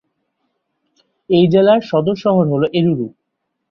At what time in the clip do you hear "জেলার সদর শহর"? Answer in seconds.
1.53-2.45